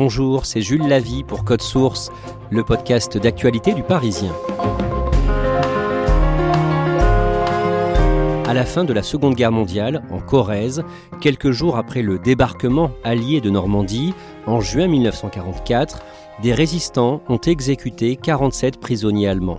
Bonjour, 0.00 0.46
c'est 0.46 0.60
Jules 0.60 0.86
Lavie 0.86 1.24
pour 1.24 1.42
Code 1.42 1.60
Source, 1.60 2.12
le 2.50 2.62
podcast 2.62 3.18
d'actualité 3.18 3.74
du 3.74 3.82
Parisien. 3.82 4.32
À 8.46 8.54
la 8.54 8.64
fin 8.64 8.84
de 8.84 8.92
la 8.92 9.02
Seconde 9.02 9.34
Guerre 9.34 9.50
mondiale, 9.50 10.04
en 10.12 10.20
Corrèze, 10.20 10.84
quelques 11.20 11.50
jours 11.50 11.76
après 11.76 12.02
le 12.02 12.20
débarquement 12.20 12.92
allié 13.02 13.40
de 13.40 13.50
Normandie, 13.50 14.14
en 14.46 14.60
juin 14.60 14.86
1944, 14.86 16.04
des 16.44 16.54
résistants 16.54 17.20
ont 17.28 17.40
exécuté 17.44 18.14
47 18.14 18.78
prisonniers 18.78 19.26
allemands. 19.26 19.58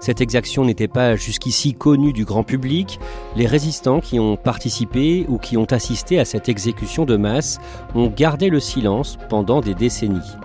Cette 0.00 0.20
exaction 0.20 0.64
n'était 0.64 0.88
pas 0.88 1.16
jusqu'ici 1.16 1.74
connue 1.74 2.12
du 2.12 2.24
grand 2.24 2.44
public. 2.44 2.98
Les 3.36 3.46
résistants 3.46 4.00
qui 4.00 4.18
ont 4.18 4.36
participé 4.36 5.26
ou 5.28 5.38
qui 5.38 5.56
ont 5.56 5.64
assisté 5.64 6.18
à 6.18 6.24
cette 6.24 6.48
exécution 6.48 7.04
de 7.04 7.16
masse 7.16 7.58
ont 7.94 8.08
gardé 8.08 8.48
le 8.48 8.60
silence 8.60 9.18
pendant 9.28 9.60
des 9.60 9.74
décennies. 9.74 10.36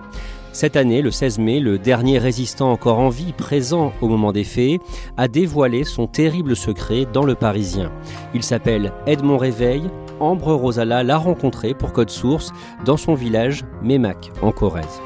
Cette 0.52 0.76
année, 0.76 1.00
le 1.00 1.10
16 1.10 1.38
mai, 1.38 1.60
le 1.60 1.78
dernier 1.78 2.18
résistant 2.18 2.70
encore 2.70 2.98
en 2.98 3.08
vie, 3.08 3.32
présent 3.32 3.92
au 4.02 4.08
moment 4.08 4.32
des 4.32 4.44
faits, 4.44 4.80
a 5.16 5.26
dévoilé 5.26 5.84
son 5.84 6.06
terrible 6.06 6.56
secret 6.56 7.06
dans 7.10 7.24
le 7.24 7.34
Parisien. 7.34 7.90
Il 8.34 8.42
s'appelle 8.42 8.92
Edmond 9.06 9.38
Réveil. 9.38 9.84
Ambre 10.20 10.52
Rosala 10.52 11.02
l'a 11.02 11.16
rencontré 11.16 11.74
pour 11.74 11.92
Code 11.92 12.10
Source 12.10 12.52
dans 12.84 12.98
son 12.98 13.14
village 13.14 13.64
Mémac, 13.82 14.30
en 14.42 14.52
Corrèze. 14.52 15.00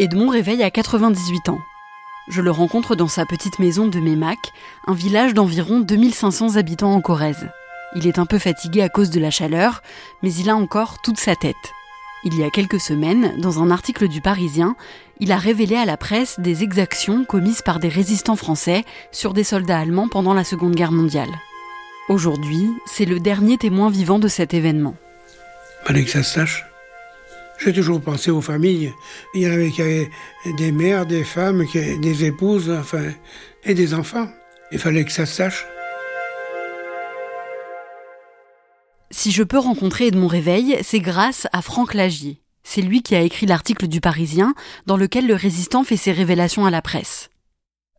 Edmond 0.00 0.30
Réveil 0.30 0.62
a 0.62 0.70
98 0.70 1.50
ans. 1.50 1.60
Je 2.26 2.40
le 2.40 2.50
rencontre 2.50 2.96
dans 2.96 3.06
sa 3.06 3.26
petite 3.26 3.58
maison 3.58 3.86
de 3.86 4.00
Mémac, 4.00 4.38
un 4.86 4.94
village 4.94 5.34
d'environ 5.34 5.80
2500 5.80 6.56
habitants 6.56 6.94
en 6.94 7.02
Corrèze. 7.02 7.50
Il 7.94 8.06
est 8.06 8.18
un 8.18 8.24
peu 8.24 8.38
fatigué 8.38 8.80
à 8.80 8.88
cause 8.88 9.10
de 9.10 9.20
la 9.20 9.30
chaleur, 9.30 9.82
mais 10.22 10.32
il 10.32 10.48
a 10.48 10.56
encore 10.56 11.02
toute 11.02 11.18
sa 11.18 11.36
tête. 11.36 11.54
Il 12.24 12.34
y 12.38 12.42
a 12.42 12.48
quelques 12.48 12.80
semaines, 12.80 13.38
dans 13.42 13.62
un 13.62 13.70
article 13.70 14.08
du 14.08 14.22
Parisien, 14.22 14.74
il 15.18 15.32
a 15.32 15.36
révélé 15.36 15.76
à 15.76 15.84
la 15.84 15.98
presse 15.98 16.40
des 16.40 16.62
exactions 16.62 17.26
commises 17.26 17.60
par 17.60 17.78
des 17.78 17.90
résistants 17.90 18.36
français 18.36 18.84
sur 19.12 19.34
des 19.34 19.44
soldats 19.44 19.80
allemands 19.80 20.08
pendant 20.08 20.32
la 20.32 20.44
Seconde 20.44 20.76
Guerre 20.76 20.92
mondiale. 20.92 21.28
Aujourd'hui, 22.08 22.70
c'est 22.86 23.04
le 23.04 23.20
dernier 23.20 23.58
témoin 23.58 23.90
vivant 23.90 24.18
de 24.18 24.28
cet 24.28 24.54
événement. 24.54 24.94
Fallait 25.84 26.04
que 26.04 26.10
ça 26.10 26.22
se 26.22 26.32
sache. 26.32 26.69
J'ai 27.62 27.74
toujours 27.74 28.00
pensé 28.00 28.30
aux 28.30 28.40
familles. 28.40 28.92
Il 29.34 29.42
y 29.42 29.46
en 29.46 29.52
avait 29.52 29.70
qui 29.70 29.82
avaient 29.82 30.10
des 30.56 30.72
mères, 30.72 31.04
des 31.04 31.24
femmes, 31.24 31.64
des 31.74 32.24
épouses, 32.24 32.72
et 33.64 33.74
des 33.74 33.92
enfants. 33.92 34.28
Il 34.72 34.78
fallait 34.78 35.04
que 35.04 35.12
ça 35.12 35.26
se 35.26 35.34
sache. 35.34 35.66
Si 39.10 39.32
je 39.32 39.42
peux 39.42 39.58
rencontrer 39.58 40.06
Edmond 40.06 40.28
Réveil, 40.28 40.78
c'est 40.82 41.00
grâce 41.00 41.46
à 41.52 41.60
Franck 41.60 41.94
Lagier. 41.94 42.40
C'est 42.62 42.80
lui 42.80 43.02
qui 43.02 43.14
a 43.14 43.20
écrit 43.20 43.46
l'article 43.46 43.88
du 43.88 44.00
Parisien 44.00 44.54
dans 44.86 44.96
lequel 44.96 45.26
le 45.26 45.34
résistant 45.34 45.84
fait 45.84 45.96
ses 45.96 46.12
révélations 46.12 46.64
à 46.64 46.70
la 46.70 46.80
presse. 46.80 47.28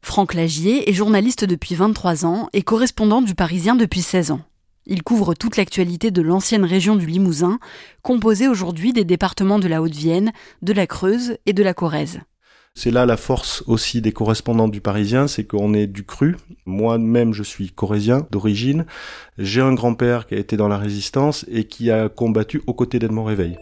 Franck 0.01 0.33
Lagier 0.33 0.89
est 0.89 0.93
journaliste 0.93 1.45
depuis 1.45 1.75
23 1.75 2.25
ans 2.25 2.49
et 2.53 2.63
correspondant 2.63 3.21
du 3.21 3.35
Parisien 3.35 3.75
depuis 3.75 4.01
16 4.01 4.31
ans. 4.31 4.41
Il 4.85 5.03
couvre 5.03 5.35
toute 5.35 5.57
l'actualité 5.57 6.09
de 6.11 6.21
l'ancienne 6.21 6.65
région 6.65 6.95
du 6.95 7.05
Limousin, 7.05 7.59
composée 8.01 8.47
aujourd'hui 8.47 8.93
des 8.93 9.05
départements 9.05 9.59
de 9.59 9.67
la 9.67 9.81
Haute-Vienne, 9.81 10.31
de 10.61 10.73
la 10.73 10.87
Creuse 10.87 11.37
et 11.45 11.53
de 11.53 11.63
la 11.63 11.73
Corrèze. 11.73 12.21
C'est 12.73 12.89
là 12.91 13.05
la 13.05 13.17
force 13.17 13.63
aussi 13.67 14.01
des 14.01 14.13
correspondants 14.13 14.69
du 14.69 14.79
Parisien, 14.81 15.27
c'est 15.27 15.43
qu'on 15.43 15.73
est 15.73 15.87
du 15.87 16.05
cru. 16.05 16.37
Moi-même, 16.65 17.33
je 17.33 17.43
suis 17.43 17.69
corrézien 17.69 18.25
d'origine. 18.31 18.85
J'ai 19.37 19.61
un 19.61 19.73
grand-père 19.73 20.25
qui 20.25 20.35
a 20.35 20.37
été 20.37 20.55
dans 20.55 20.69
la 20.69 20.77
résistance 20.77 21.45
et 21.51 21.65
qui 21.65 21.91
a 21.91 22.07
combattu 22.07 22.61
aux 22.67 22.73
côtés 22.73 22.97
d'Edmond 22.97 23.25
Réveil. 23.25 23.57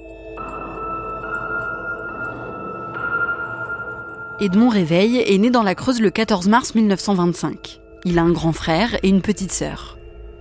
Edmond 4.39 4.69
Réveil 4.69 5.17
est 5.17 5.37
né 5.37 5.49
dans 5.49 5.63
la 5.63 5.75
Creuse 5.75 5.99
le 5.99 6.11
14 6.11 6.47
mars 6.47 6.75
1925. 6.75 7.81
Il 8.05 8.19
a 8.19 8.23
un 8.23 8.31
grand 8.31 8.53
frère 8.53 8.95
et 9.03 9.09
une 9.09 9.21
petite 9.21 9.51
sœur. 9.51 9.98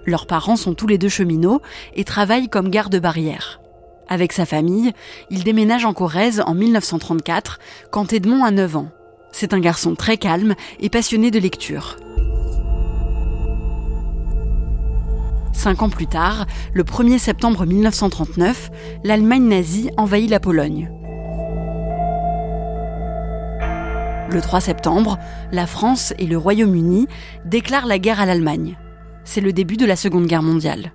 Leurs 0.09 0.27
parents 0.27 0.57
sont 0.57 0.73
tous 0.73 0.87
les 0.87 0.97
deux 0.97 1.11
cheminots 1.11 1.61
et 1.95 2.03
travaillent 2.03 2.49
comme 2.49 2.71
garde-barrière. 2.71 3.61
Avec 4.09 4.33
sa 4.33 4.47
famille, 4.47 4.93
il 5.29 5.45
déménage 5.45 5.85
en 5.85 5.93
Corrèze 5.93 6.43
en 6.47 6.55
1934 6.55 7.59
quand 7.91 8.15
Edmond 8.15 8.43
a 8.43 8.51
9 8.51 8.77
ans. 8.77 8.89
C'est 9.33 9.53
un 9.53 9.61
garçon 9.61 9.95
très 9.95 10.17
calme 10.17 10.55
et 10.81 10.89
passionné 10.89 11.31
de 11.31 11.39
lecture. 11.39 11.99
Cinq 15.53 15.83
ans 15.83 15.91
plus 15.91 16.07
tard, 16.07 16.47
le 16.73 16.85
1er 16.85 17.19
septembre 17.19 17.67
1939, 17.67 18.71
l'Allemagne 19.05 19.47
nazie 19.47 19.91
envahit 19.99 20.31
la 20.31 20.41
Pologne. 20.41 20.91
Le 24.31 24.41
3 24.41 24.63
septembre, 24.63 25.19
la 25.53 25.67
France 25.67 26.15
et 26.19 26.27
le 26.27 26.39
Royaume-Uni 26.39 27.09
déclarent 27.45 27.87
la 27.87 27.99
guerre 27.99 28.21
à 28.21 28.25
l'Allemagne 28.25 28.79
c'est 29.28 29.43
le 29.43 29.53
début 29.53 29.77
de 29.77 29.84
la 29.84 29.94
Seconde 29.94 30.27
Guerre 30.27 30.43
mondiale. 30.43 30.93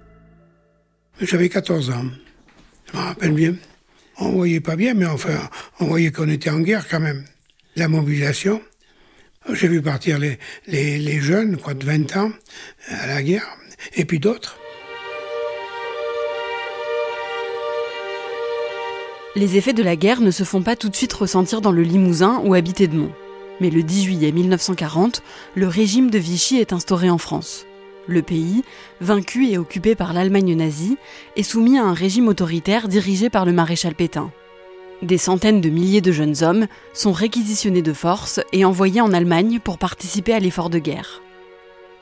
J'avais 1.21 1.49
14 1.49 1.91
ans, 1.91 2.05
je 2.91 2.97
me 2.97 3.03
rappelle 3.03 3.33
bien. 3.33 3.53
On 4.17 4.31
voyait 4.31 4.59
pas 4.59 4.75
bien, 4.75 4.95
mais 4.95 5.05
enfin, 5.05 5.37
on 5.79 5.85
voyait 5.85 6.11
qu'on 6.11 6.27
était 6.27 6.49
en 6.49 6.59
guerre 6.59 6.87
quand 6.89 6.99
même. 6.99 7.25
La 7.75 7.87
mobilisation, 7.87 8.59
j'ai 9.51 9.67
vu 9.67 9.83
partir 9.83 10.17
les, 10.17 10.39
les, 10.67 11.19
jeunes, 11.19 11.57
quoi, 11.57 11.75
de 11.75 11.85
20 11.85 12.17
ans, 12.17 12.31
à 12.87 13.05
la 13.05 13.21
guerre, 13.21 13.45
et 13.95 14.05
puis 14.05 14.19
d'autres. 14.19 14.57
Les 19.35 19.57
effets 19.57 19.73
de 19.73 19.83
la 19.83 19.95
guerre 19.95 20.21
ne 20.21 20.31
se 20.31 20.43
font 20.43 20.63
pas 20.63 20.75
tout 20.75 20.89
de 20.89 20.95
suite 20.95 21.13
ressentir 21.13 21.61
dans 21.61 21.71
le 21.71 21.83
Limousin 21.83 22.41
où 22.43 22.55
habite 22.55 22.81
Edmond. 22.81 23.11
Mais 23.61 23.69
le 23.69 23.83
10 23.83 24.03
juillet 24.03 24.31
1940, 24.31 25.21
le 25.55 25.67
régime 25.67 26.09
de 26.09 26.17
Vichy 26.17 26.57
est 26.57 26.73
instauré 26.73 27.11
en 27.11 27.19
France. 27.19 27.67
Le 28.07 28.21
pays, 28.21 28.63
vaincu 28.99 29.47
et 29.47 29.57
occupé 29.57 29.95
par 29.95 30.13
l'Allemagne 30.13 30.55
nazie, 30.55 30.97
est 31.37 31.43
soumis 31.43 31.77
à 31.77 31.83
un 31.83 31.93
régime 31.93 32.27
autoritaire 32.27 32.89
dirigé 32.89 33.29
par 33.29 33.45
le 33.45 33.53
maréchal 33.53 33.95
Pétain. 33.95 34.31
Des 35.01 35.17
centaines 35.17 35.61
de 35.61 35.69
milliers 35.69 36.01
de 36.01 36.11
jeunes 36.11 36.43
hommes 36.43 36.67
sont 36.93 37.13
réquisitionnés 37.13 37.81
de 37.81 37.93
force 37.93 38.41
et 38.51 38.65
envoyés 38.65 39.01
en 39.01 39.13
Allemagne 39.13 39.59
pour 39.59 39.77
participer 39.77 40.33
à 40.33 40.39
l'effort 40.39 40.69
de 40.69 40.79
guerre. 40.79 41.21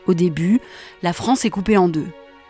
Au 0.07 0.13
début, 0.13 0.59
la 1.03 1.13
France 1.13 1.45
est 1.45 1.49
coupée 1.51 1.77
en 1.77 1.87
deux. 1.87 2.07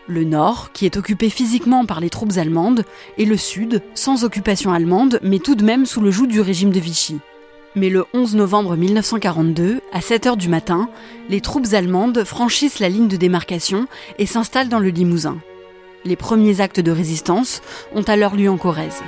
Le 0.07 0.23
nord, 0.23 0.71
qui 0.71 0.85
est 0.85 0.97
occupé 0.97 1.29
physiquement 1.29 1.85
par 1.85 1.99
les 1.99 2.09
troupes 2.09 2.37
allemandes, 2.37 2.85
et 3.17 3.25
le 3.25 3.37
sud, 3.37 3.81
sans 3.93 4.23
occupation 4.23 4.73
allemande, 4.73 5.19
mais 5.21 5.39
tout 5.39 5.55
de 5.55 5.63
même 5.63 5.85
sous 5.85 6.01
le 6.01 6.11
joug 6.11 6.27
du 6.27 6.41
régime 6.41 6.71
de 6.71 6.79
Vichy. 6.79 7.19
Mais 7.73 7.89
le 7.89 8.03
11 8.13 8.35
novembre 8.35 8.75
1942, 8.75 9.79
à 9.93 10.01
7 10.01 10.25
h 10.25 10.35
du 10.35 10.49
matin, 10.49 10.89
les 11.29 11.39
troupes 11.39 11.67
allemandes 11.71 12.25
franchissent 12.25 12.79
la 12.79 12.89
ligne 12.89 13.07
de 13.07 13.15
démarcation 13.15 13.87
et 14.19 14.25
s'installent 14.25 14.67
dans 14.67 14.79
le 14.79 14.89
Limousin. 14.89 15.37
Les 16.03 16.17
premiers 16.17 16.59
actes 16.59 16.81
de 16.81 16.91
résistance 16.91 17.61
ont 17.95 18.01
alors 18.01 18.35
lieu 18.35 18.49
en 18.49 18.57
Corrèze. 18.57 19.01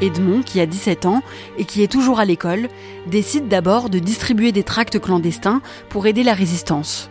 Edmond, 0.00 0.42
qui 0.42 0.60
a 0.60 0.66
17 0.66 1.06
ans 1.06 1.22
et 1.56 1.64
qui 1.64 1.84
est 1.84 1.92
toujours 1.92 2.18
à 2.18 2.24
l'école, 2.24 2.68
décide 3.06 3.46
d'abord 3.46 3.88
de 3.88 4.00
distribuer 4.00 4.50
des 4.50 4.64
tracts 4.64 4.98
clandestins 4.98 5.62
pour 5.88 6.08
aider 6.08 6.24
la 6.24 6.34
résistance. 6.34 7.08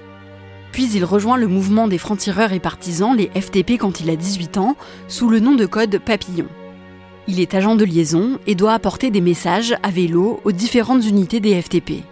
Puis 0.74 0.90
il 0.94 1.06
rejoint 1.06 1.38
le 1.38 1.48
mouvement 1.48 1.88
des 1.88 1.98
francs-tireurs 1.98 2.52
et 2.52 2.60
partisans, 2.60 3.16
les 3.16 3.32
FTP, 3.40 3.78
quand 3.80 4.02
il 4.02 4.10
a 4.10 4.18
18 4.18 4.58
ans, 4.58 4.76
sous 5.08 5.30
le 5.30 5.40
nom 5.40 5.56
de 5.56 5.66
code 5.66 6.00
Papillon. 6.00 6.48
Il 7.28 7.40
est 7.40 7.54
agent 7.54 7.76
de 7.76 7.86
liaison 7.86 8.40
et 8.48 8.56
doit 8.56 8.74
apporter 8.74 9.10
des 9.10 9.22
messages 9.22 9.76
à 9.82 9.92
vélo 9.92 10.42
aux 10.44 10.52
différentes 10.52 11.06
unités 11.06 11.40
des 11.40 11.62
FTP. 11.62 12.04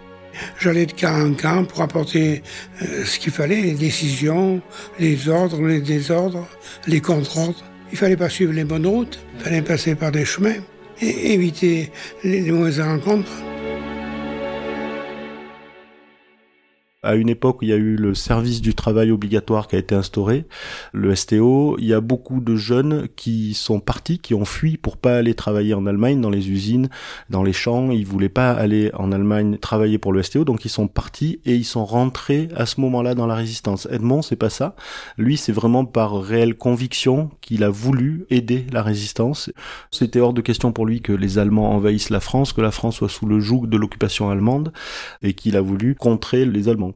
J'allais 0.60 0.86
de 0.86 0.94
camp 0.94 1.28
en 1.28 1.34
camp 1.34 1.66
pour 1.66 1.82
apporter 1.82 2.42
euh, 2.82 3.04
ce 3.04 3.20
qu'il 3.20 3.34
fallait, 3.34 3.62
les 3.62 3.74
décisions, 3.74 4.62
les 5.00 5.28
ordres, 5.28 5.62
les 5.62 5.82
désordres, 5.82 6.48
les 6.88 7.02
contre-ordres. 7.02 7.64
Il 7.92 7.98
fallait 7.98 8.16
pas 8.16 8.30
suivre 8.30 8.54
les 8.54 8.64
bonnes 8.64 8.88
routes, 8.88 9.20
il 9.38 9.44
fallait 9.44 9.62
passer 9.62 9.96
par 9.96 10.12
des 10.12 10.24
chemins 10.24 10.56
et 11.02 11.34
éviter 11.34 11.92
les 12.24 12.50
mauvaises 12.52 12.80
rencontres. 12.80 13.32
À 17.04 17.16
une 17.16 17.30
époque, 17.30 17.64
où 17.64 17.66
il 17.66 17.70
y 17.70 17.74
a 17.74 17.78
eu 17.78 17.96
le 17.96 18.14
service 18.14 18.62
du 18.62 18.76
travail 18.76 19.10
obligatoire 19.12 19.68
qui 19.68 19.76
a 19.76 19.80
été 19.80 19.96
instauré, 19.96 20.46
le 20.94 21.16
STO. 21.16 21.76
Il 21.80 21.86
y 21.86 21.96
a 21.96 22.00
beaucoup 22.00 22.42
de 22.42 22.56
jeunes 22.56 23.08
qui 23.16 23.56
sont 23.56 23.80
partis, 23.80 24.20
qui 24.20 24.36
ont 24.36 24.46
fui 24.46 24.78
pour 24.78 24.98
pas 24.98 25.18
aller 25.18 25.34
travailler 25.34 25.74
en 25.74 25.88
Allemagne, 25.88 26.22
dans 26.22 26.30
les 26.30 26.52
usines, 26.52 26.90
dans 27.32 27.42
les 27.42 27.54
champs. 27.54 27.90
Ils 27.90 28.06
voulaient 28.06 28.30
pas 28.30 28.52
aller 28.52 28.92
en 28.94 29.12
Allemagne 29.12 29.58
travailler 29.58 29.98
pour 29.98 30.14
le 30.14 30.22
STO, 30.22 30.46
donc 30.46 30.64
ils 30.64 30.70
sont 30.70 30.88
partis 30.88 31.40
et 31.44 31.56
ils 31.56 31.66
sont 31.66 31.86
rentrés 31.86 32.50
à 32.56 32.68
ce 32.68 32.80
moment-là 32.82 33.16
dans 33.16 33.26
la 33.26 33.34
résistance. 33.34 33.88
Edmond, 33.90 34.22
c'est 34.22 34.36
pas 34.36 34.52
ça. 34.52 34.76
Lui, 35.18 35.38
c'est 35.38 35.52
vraiment 35.52 35.86
par 35.86 36.22
réelle 36.22 36.56
conviction 36.56 37.32
qu'il 37.42 37.64
a 37.64 37.70
voulu 37.70 38.28
aider 38.30 38.68
la 38.72 38.84
résistance. 38.84 39.52
C'était 39.90 40.20
hors 40.20 40.34
de 40.34 40.42
question 40.42 40.72
pour 40.72 40.86
lui 40.86 41.02
que 41.02 41.14
les 41.14 41.40
Allemands 41.40 41.72
envahissent 41.72 42.12
la 42.12 42.20
France, 42.20 42.54
que 42.54 42.62
la 42.62 42.70
France 42.70 42.98
soit 42.98 43.10
sous 43.10 43.26
le 43.26 43.40
joug 43.40 43.66
de 43.66 43.78
l'occupation 43.78 44.30
allemande, 44.30 44.72
et 45.24 45.34
qu'il 45.34 45.58
a 45.58 45.62
voulu 45.62 45.96
contrer 45.96 46.46
les 46.46 46.70
Allemands. 46.70 46.91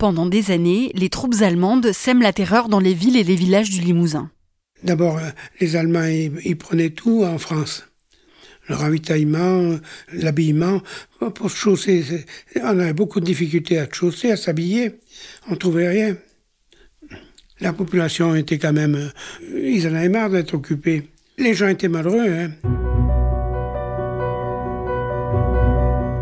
Pendant 0.00 0.24
des 0.24 0.50
années, 0.50 0.90
les 0.94 1.10
troupes 1.10 1.42
allemandes 1.42 1.92
sèment 1.92 2.22
la 2.22 2.32
terreur 2.32 2.70
dans 2.70 2.80
les 2.80 2.94
villes 2.94 3.18
et 3.18 3.22
les 3.22 3.34
villages 3.34 3.68
du 3.68 3.82
Limousin. 3.82 4.30
D'abord, 4.82 5.18
euh, 5.18 5.28
les 5.60 5.76
Allemands, 5.76 6.06
ils, 6.06 6.56
prenaient 6.56 6.88
tout 6.88 7.22
en 7.22 7.36
France. 7.36 7.84
Le 8.66 8.76
ravitaillement, 8.76 9.76
l'habillement. 10.14 10.80
Pour 11.34 11.50
se 11.50 11.56
chausser, 11.56 12.24
on 12.56 12.78
avait 12.78 12.94
beaucoup 12.94 13.20
de 13.20 13.26
difficultés 13.26 13.78
à 13.78 13.84
se 13.84 13.92
chausser, 13.92 14.30
à 14.30 14.38
s'habiller. 14.38 15.00
On 15.50 15.56
trouvait 15.56 15.88
rien. 15.88 16.16
La 17.60 17.74
population 17.74 18.34
était 18.34 18.56
quand 18.56 18.72
même... 18.72 18.94
Euh, 18.94 19.70
ils 19.70 19.86
en 19.86 19.94
avaient 19.94 20.08
marre 20.08 20.30
d'être 20.30 20.54
occupés. 20.54 21.10
Les 21.36 21.52
gens 21.52 21.68
étaient 21.68 21.88
malheureux. 21.88 22.26
Hein. 22.26 22.52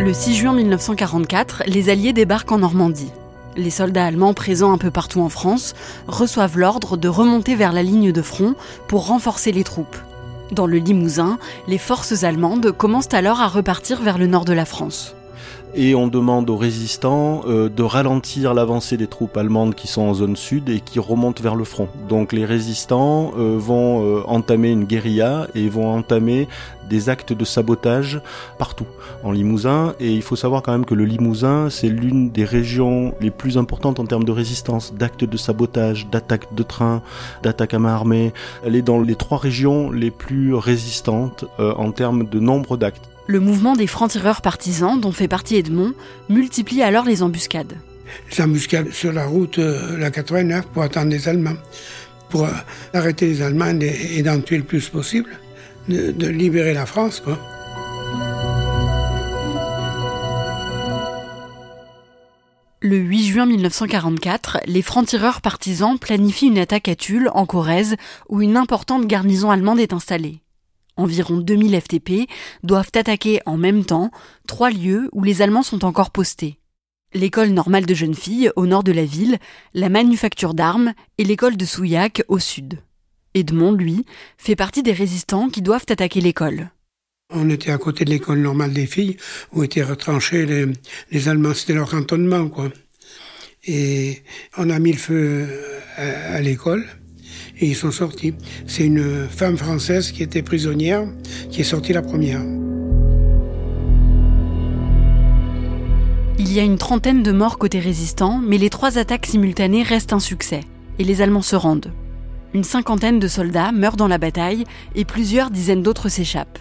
Le 0.01 0.13
6 0.13 0.35
juin 0.35 0.53
1944, 0.53 1.63
les 1.69 1.91
Alliés 1.91 2.13
débarquent 2.13 2.51
en 2.51 2.59
Normandie 2.59 3.13
les 3.59 3.71
soldats 3.71 4.07
allemands 4.07 4.35
présents 4.35 4.73
un 4.73 4.79
peu 4.79 4.91
partout 4.91 5.21
en 5.21 5.29
France 5.29 5.75
reçoivent 6.07 6.57
l'ordre 6.57 6.97
de 6.97 7.09
remonter 7.09 7.57
vers 7.57 7.73
la 7.73 7.83
ligne 7.83 8.13
de 8.13 8.23
front 8.23 8.55
pour 8.87 9.09
renforcer 9.09 9.53
les 9.53 9.65
troupes. 9.65 9.97
Dans 10.53 10.67
le 10.67 10.79
Limousin, 10.79 11.39
les 11.67 11.77
forces 11.77 12.25
allemandes 12.25 12.73
commencent 12.73 13.13
alors 13.13 13.41
à 13.41 13.49
repartir 13.49 14.01
vers 14.01 14.17
le 14.17 14.27
nord 14.27 14.45
de 14.45 14.55
la 14.55 14.65
France 14.65 15.15
et 15.75 15.95
on 15.95 16.07
demande 16.07 16.49
aux 16.51 16.57
résistants 16.57 17.43
euh, 17.47 17.69
de 17.69 17.83
ralentir 17.83 18.55
l'avancée 18.55 18.97
des 18.97 19.07
troupes 19.07 19.37
allemandes 19.37 19.75
qui 19.75 19.87
sont 19.87 20.03
en 20.03 20.15
zone 20.15 20.37
sud 20.37 20.69
et 20.69 20.81
qui 20.81 20.99
remontent 20.99 21.43
vers 21.43 21.55
le 21.55 21.65
front. 21.65 21.89
Donc 22.09 22.33
les 22.33 22.45
résistants 22.45 23.33
euh, 23.39 23.57
vont 23.59 24.03
euh, 24.03 24.23
entamer 24.27 24.71
une 24.71 24.85
guérilla 24.85 25.47
et 25.55 25.69
vont 25.69 25.93
entamer 25.93 26.49
des 26.89 27.11
actes 27.11 27.35
de 27.35 27.45
sabotage 27.45 28.21
partout 28.59 28.87
en 29.23 29.31
Limousin 29.31 29.95
et 30.01 30.11
il 30.11 30.23
faut 30.23 30.37
savoir 30.37 30.63
quand 30.63 30.73
même 30.73 30.87
que 30.87 30.95
le 30.95 31.05
Limousin 31.05 31.69
c'est 31.69 31.89
l'une 31.89 32.31
des 32.31 32.45
régions 32.45 33.15
les 33.21 33.31
plus 33.31 33.59
importantes 33.59 34.01
en 34.01 34.07
termes 34.07 34.25
de 34.25 34.33
résistance, 34.33 34.95
d'actes 34.95 35.25
de 35.25 35.37
sabotage, 35.37 36.09
d'attaques 36.11 36.55
de 36.55 36.63
trains, 36.63 37.03
d'attaques 37.43 37.75
à 37.75 37.79
main 37.79 37.93
armée. 37.93 38.33
Elle 38.65 38.75
est 38.75 38.83
dans 38.83 39.01
les 39.01 39.17
trois 39.17 39.39
régions 39.39 39.91
les 39.91 40.11
plus 40.11 40.55
résistantes 40.55 41.45
en 41.59 41.91
termes 41.93 42.27
de 42.27 42.41
nombre 42.41 42.77
d'actes. 42.79 43.09
Le 43.31 43.41
mouvement 43.41 43.77
des 43.77 43.87
francs-tireurs 43.87 44.41
partisans, 44.41 44.99
dont 44.99 45.13
fait 45.13 45.29
partie 45.29 45.57
Edmond, 45.57 45.93
multiplie 46.31 46.83
alors 46.83 47.05
les 47.05 47.23
embuscades. 47.23 47.75
Les 48.31 48.43
embuscades 48.43 48.91
sur 48.91 49.13
la 49.13 49.27
route, 49.27 49.59
euh, 49.59 49.99
la 49.99 50.11
89, 50.11 50.65
pour 50.69 50.83
attendre 50.83 51.11
les 51.11 51.29
Allemands, 51.29 51.59
pour 52.31 52.47
euh, 52.47 52.51
arrêter 52.95 53.27
les 53.27 53.43
Allemands 53.43 53.79
et, 53.83 54.23
d'en 54.23 54.41
tuer 54.41 54.57
le 54.57 54.63
plus 54.63 54.89
possible, 54.89 55.29
de, 55.89 56.27
libérer 56.27 56.73
la 56.73 56.87
France, 56.87 57.21
quoi. 57.21 57.39
Le 62.81 62.97
8 62.97 63.27
juin 63.27 63.45
1944, 63.45 64.61
les 64.65 64.81
francs-tireurs 64.81 65.43
partisans 65.43 65.99
planifient 65.99 66.47
une 66.47 66.59
attaque 66.59 66.89
à 66.89 66.95
Tulle, 66.95 67.29
en 67.35 67.45
Corrèze, 67.45 67.97
où 68.31 68.41
une 68.41 68.57
importante 68.57 69.07
garnison 69.07 69.51
allemande 69.51 69.81
est 69.81 69.93
installée 69.93 70.41
environ 70.99 71.39
2000 71.39 71.81
FTP, 71.81 72.29
doivent 72.63 72.91
attaquer 72.95 73.41
en 73.47 73.57
même 73.57 73.85
temps 73.85 74.11
trois 74.47 74.71
lieux 74.71 75.09
où 75.13 75.25
les 75.25 75.41
Allemands 75.41 75.63
sont 75.63 75.85
encore 75.85 76.11
postés. 76.11 76.59
L'école 77.15 77.49
normale 77.51 77.87
de 77.87 77.95
jeunes 77.95 78.15
filles 78.15 78.51
au 78.55 78.67
nord 78.67 78.85
de 78.85 78.93
la 78.93 79.07
ville, 79.07 79.39
la 79.73 79.89
manufacture 79.89 80.53
d'armes 80.53 80.93
et 81.17 81.25
l'école 81.25 81.57
de 81.57 81.65
Souillac 81.65 82.23
au 82.29 82.39
sud. 82.39 82.83
Edmond, 83.33 83.73
lui, 83.73 84.05
fait 84.37 84.57
partie 84.57 84.83
des 84.83 84.93
résistants 84.93 85.49
qui 85.49 85.63
doivent 85.63 85.87
attaquer 85.89 86.21
l'école. 86.21 86.71
On 87.31 87.49
était 87.49 87.71
à 87.71 87.79
côté 87.79 88.05
de 88.05 88.11
l'école 88.11 88.41
normale 88.41 88.73
des 88.73 88.87
filles 88.87 89.17
où 89.53 89.63
étaient 89.63 89.83
retranchés 89.83 90.45
les, 90.45 90.67
les 91.11 91.29
Allemands, 91.29 91.55
c'était 91.55 91.75
leur 91.75 91.91
cantonnement, 91.91 92.49
quoi. 92.49 92.71
Et 93.67 94.23
on 94.57 94.71
a 94.71 94.79
mis 94.79 94.93
le 94.93 94.99
feu 94.99 95.47
à 95.97 96.41
l'école 96.41 96.87
et 97.61 97.67
ils 97.67 97.77
sont 97.77 97.91
sortis. 97.91 98.35
C'est 98.67 98.85
une 98.85 99.27
femme 99.29 99.57
française 99.57 100.13
qui 100.13 100.23
était 100.23 100.43
prisonnière 100.43 101.05
qui 101.51 101.61
est 101.61 101.65
sortie 101.65 101.93
la 101.93 102.03
première. 102.03 102.41
Il 106.39 106.53
y 106.53 106.61
a 106.61 106.63
une 106.63 106.79
trentaine 106.79 107.23
de 107.23 107.33
morts 107.33 107.59
côté 107.59 107.81
résistants, 107.81 108.39
mais 108.39 108.59
les 108.59 108.71
trois 108.71 108.97
attaques 108.97 109.27
simultanées 109.27 109.83
restent 109.83 110.13
un 110.13 110.21
succès, 110.21 110.61
et 110.99 111.05
les 111.05 111.21
Allemands 111.21 111.43
se 111.43 111.57
rendent. 111.57 111.93
Une 112.55 112.65
cinquantaine 112.65 113.19
de 113.19 113.29
soldats 113.29 113.73
meurent 113.73 113.97
dans 113.97 114.09
la 114.09 114.19
bataille 114.19 114.65
et 114.95 115.05
plusieurs 115.05 115.51
dizaines 115.51 115.83
d'autres 115.83 116.09
s'échappent. 116.09 116.59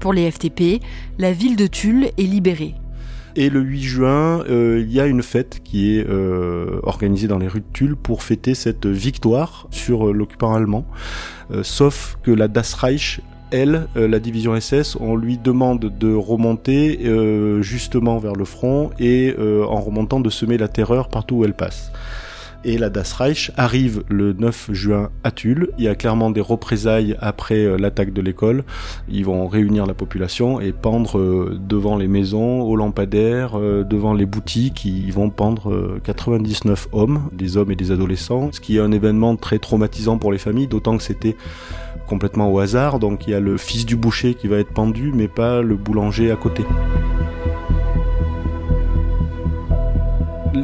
Pour 0.00 0.12
les 0.12 0.30
FTP, 0.30 0.80
la 1.18 1.32
ville 1.32 1.56
de 1.56 1.66
Tulle 1.66 2.10
est 2.16 2.22
libérée. 2.22 2.74
Et 3.40 3.50
le 3.50 3.60
8 3.60 3.82
juin, 3.82 4.44
euh, 4.50 4.82
il 4.84 4.92
y 4.92 4.98
a 4.98 5.06
une 5.06 5.22
fête 5.22 5.60
qui 5.62 5.96
est 5.96 6.04
euh, 6.08 6.80
organisée 6.82 7.28
dans 7.28 7.38
les 7.38 7.46
rues 7.46 7.62
pour 8.02 8.24
fêter 8.24 8.56
cette 8.56 8.86
victoire 8.86 9.68
sur 9.70 10.08
euh, 10.08 10.12
l'occupant 10.12 10.54
allemand. 10.54 10.84
sauf 11.62 12.18
que 12.24 12.32
la 12.32 12.48
Das 12.48 12.74
Reich 12.74 13.20
elle, 13.52 13.86
la 13.94 14.18
division 14.18 14.60
SS, 14.60 14.96
on 15.00 15.14
lui 15.14 15.38
demande 15.38 15.96
de 15.98 16.12
remonter 16.12 17.00
justement 17.62 18.18
vers 18.18 18.34
le 18.34 18.44
front 18.44 18.90
et 18.98 19.34
en 19.38 19.80
remontant 19.80 20.20
de 20.20 20.28
semer 20.28 20.58
la 20.58 20.68
terreur 20.68 21.08
partout 21.08 21.36
où 21.36 21.44
elle 21.46 21.54
passe 21.54 21.90
et 22.64 22.78
la 22.78 22.90
Das 22.90 23.12
Reich 23.12 23.50
arrive 23.56 24.02
le 24.08 24.32
9 24.32 24.70
juin 24.72 25.10
à 25.24 25.30
Tulle. 25.30 25.70
Il 25.78 25.84
y 25.84 25.88
a 25.88 25.94
clairement 25.94 26.30
des 26.30 26.40
représailles 26.40 27.16
après 27.20 27.64
euh, 27.64 27.76
l'attaque 27.76 28.12
de 28.12 28.20
l'école. 28.20 28.64
Ils 29.08 29.24
vont 29.24 29.46
réunir 29.46 29.86
la 29.86 29.94
population 29.94 30.60
et 30.60 30.72
pendre 30.72 31.18
euh, 31.18 31.58
devant 31.60 31.96
les 31.96 32.08
maisons, 32.08 32.62
aux 32.62 32.76
lampadaires, 32.76 33.58
euh, 33.58 33.84
devant 33.84 34.14
les 34.14 34.26
boutiques. 34.26 34.84
Ils 34.84 35.12
vont 35.12 35.30
pendre 35.30 35.98
99 36.02 36.88
hommes, 36.92 37.28
des 37.32 37.56
hommes 37.56 37.70
et 37.70 37.76
des 37.76 37.90
adolescents, 37.90 38.50
ce 38.52 38.60
qui 38.60 38.76
est 38.76 38.80
un 38.80 38.92
événement 38.92 39.36
très 39.36 39.58
traumatisant 39.58 40.18
pour 40.18 40.32
les 40.32 40.38
familles, 40.38 40.68
d'autant 40.68 40.96
que 40.96 41.02
c'était 41.02 41.36
complètement 42.06 42.52
au 42.52 42.58
hasard. 42.58 42.98
Donc 42.98 43.26
il 43.26 43.30
y 43.30 43.34
a 43.34 43.40
le 43.40 43.56
fils 43.56 43.86
du 43.86 43.96
boucher 43.96 44.34
qui 44.34 44.48
va 44.48 44.58
être 44.58 44.72
pendu, 44.72 45.12
mais 45.14 45.28
pas 45.28 45.62
le 45.62 45.76
boulanger 45.76 46.30
à 46.30 46.36
côté. 46.36 46.64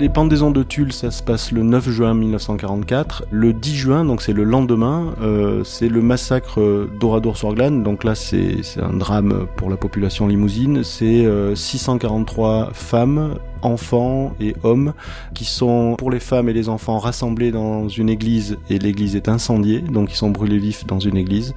Les 0.01 0.09
pendaisons 0.09 0.51
de 0.51 0.65
Tulle, 0.65 0.93
ça 0.93 1.13
se 1.13 1.23
passe 1.23 1.53
le 1.53 1.63
9 1.63 1.89
juin 1.89 2.15
1944. 2.15 3.27
Le 3.31 3.53
10 3.53 3.77
juin, 3.77 4.05
donc 4.05 4.23
c'est 4.23 4.33
le 4.33 4.43
lendemain, 4.43 5.15
euh, 5.21 5.63
c'est 5.63 5.89
le 5.89 6.03
massacre 6.03 6.89
d'Oradour-sur-Glane. 6.99 7.85
Donc 7.85 8.03
là, 8.03 8.17
c'est 8.17 8.61
un 8.83 8.97
drame 8.97 9.47
pour 9.57 9.71
la 9.71 9.77
population 9.77 10.27
limousine. 10.27 10.83
C'est 10.83 11.29
643 11.55 12.49
euh, 12.49 12.67
femmes, 12.73 13.37
enfants 13.63 14.33
et 14.41 14.57
hommes 14.65 14.95
qui 15.33 15.45
sont, 15.45 15.95
pour 15.97 16.11
les 16.11 16.21
femmes 16.21 16.49
et 16.49 16.53
les 16.53 16.69
enfants, 16.69 16.99
rassemblés 16.99 17.53
dans 17.53 17.89
une 17.89 18.09
église 18.09 18.59
et 18.69 18.81
l'église 18.81 19.15
est 19.15 19.29
incendiée. 19.29 19.79
Donc 19.79 20.11
ils 20.13 20.17
sont 20.17 20.31
brûlés 20.31 20.59
vifs 20.59 20.87
dans 20.87 20.99
une 20.99 21.17
église. 21.17 21.55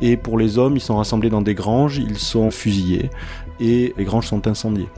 Et 0.00 0.16
pour 0.16 0.38
les 0.38 0.58
hommes, 0.58 0.76
ils 0.76 0.80
sont 0.80 0.96
rassemblés 0.96 1.30
dans 1.30 1.42
des 1.42 1.54
granges, 1.54 1.98
ils 1.98 2.18
sont 2.18 2.50
fusillés 2.50 3.10
et 3.60 3.94
les 3.96 4.04
granges 4.04 4.26
sont 4.26 4.46
incendiées. 4.46 4.88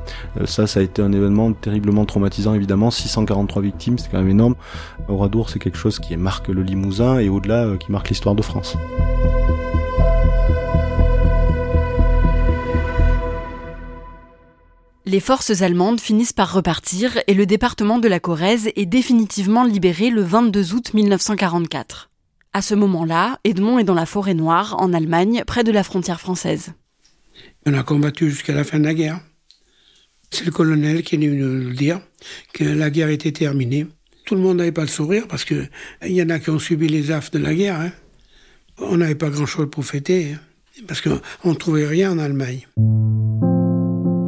Euh, 0.41 0.47
ça, 0.47 0.67
ça 0.67 0.81
a 0.81 0.83
été 0.83 1.03
un 1.03 1.13
événement 1.13 1.53
terriblement 1.53 2.05
traumatisant 2.05 2.55
évidemment. 2.55 2.91
643 2.91 3.63
victimes, 3.63 3.99
c'est 3.99 4.11
quand 4.11 4.19
même 4.19 4.29
énorme. 4.29 4.55
Oradour, 5.09 5.51
c'est 5.51 5.59
quelque 5.59 5.79
chose 5.79 5.99
qui 5.99 6.17
marque 6.17 6.49
le 6.49 6.63
Limousin 6.63 7.19
et 7.19 7.29
au-delà, 7.29 7.65
euh, 7.67 7.77
qui 7.77 7.93
marque 7.93 8.09
l'histoire 8.09 8.35
de 8.35 8.43
France. 8.43 8.77
Les 15.09 15.21
forces 15.21 15.63
allemandes 15.63 16.01
finissent 16.01 16.33
par 16.33 16.53
repartir 16.53 17.21
et 17.29 17.35
le 17.35 17.47
département 17.47 18.01
de 18.01 18.09
la 18.09 18.19
Corrèze 18.19 18.71
est 18.75 18.87
définitivement 18.87 19.63
libéré 19.63 20.11
le 20.11 20.23
22 20.23 20.75
août 20.75 20.95
1944. 20.95 22.11
À 22.53 22.61
ce 22.61 22.75
moment-là, 22.75 23.39
Edmond 23.45 23.79
est 23.79 23.85
dans 23.85 23.95
la 23.95 24.07
forêt 24.07 24.35
noire, 24.35 24.75
en 24.81 24.93
Allemagne, 24.93 25.45
près 25.47 25.63
de 25.63 25.71
la 25.71 25.85
frontière 25.85 26.21
française. 26.21 26.73
On 27.69 27.75
a 27.75 27.83
combattu 27.83 28.31
jusqu'à 28.31 28.55
la 28.55 28.63
fin 28.63 28.79
de 28.79 28.85
la 28.85 28.95
guerre. 28.95 29.21
C'est 30.31 30.45
le 30.45 30.53
colonel 30.53 31.03
qui 31.03 31.17
est 31.17 31.19
venu 31.19 31.35
nous 31.35 31.73
dire 31.73 32.01
que 32.53 32.63
la 32.63 32.91
guerre 32.91 33.09
était 33.09 33.33
terminée. 33.33 33.89
Tout 34.25 34.37
le 34.37 34.41
monde 34.41 34.59
n'avait 34.59 34.71
pas 34.71 34.83
le 34.83 34.89
sourire 34.89 35.27
parce 35.29 35.45
que 35.45 35.67
il 36.05 36.13
y 36.13 36.23
en 36.23 36.31
a 36.31 36.39
qui 36.39 36.51
ont 36.51 36.61
subi 36.61 36.87
les 36.87 37.11
affres 37.11 37.33
de 37.33 37.39
la 37.39 37.55
guerre. 37.55 37.81
Hein. 37.81 37.91
On 38.79 38.99
n'avait 38.99 39.17
pas 39.17 39.31
grand-chose 39.31 39.69
pour 39.69 39.85
fêter 39.85 40.35
hein, 40.35 40.83
parce 40.87 41.01
qu'on 41.01 41.19
ne 41.45 41.55
trouvait 41.55 41.87
rien 41.87 42.13
en 42.13 42.19
Allemagne. 42.19 42.69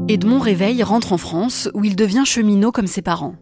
Edmond 0.09 0.41
Réveil 0.41 0.83
rentre 0.83 1.13
en 1.13 1.19
France 1.19 1.71
où 1.75 1.85
il 1.85 1.95
devient 1.95 2.25
cheminot 2.25 2.73
comme 2.73 2.89
ses 2.89 3.03
parents. 3.03 3.37